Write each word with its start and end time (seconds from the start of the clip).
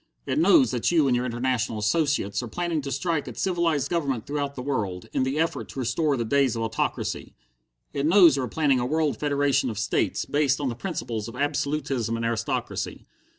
It 0.25 0.39
knows 0.39 0.71
that 0.71 0.89
you 0.89 1.05
and 1.07 1.15
your 1.15 1.27
international 1.27 1.77
associates 1.77 2.41
are 2.41 2.47
planning 2.47 2.81
to 2.81 2.91
strike 2.91 3.27
at 3.27 3.37
civilized 3.37 3.91
government 3.91 4.25
throughout 4.25 4.55
the 4.55 4.63
world, 4.63 5.07
in 5.13 5.21
the 5.21 5.37
effort 5.37 5.69
to 5.69 5.79
restore 5.79 6.17
the 6.17 6.25
days 6.25 6.55
of 6.55 6.63
autocracy. 6.63 7.35
It 7.93 8.07
knows 8.07 8.35
you 8.35 8.41
are 8.41 8.47
planning 8.47 8.79
a 8.79 8.85
world 8.87 9.19
federation 9.19 9.69
of 9.69 9.77
states, 9.77 10.25
based 10.25 10.59
on 10.59 10.69
the 10.69 10.75
principles 10.75 11.27
of 11.27 11.35
absolutism 11.35 12.17
and 12.17 12.25
aristocracy. 12.25 13.05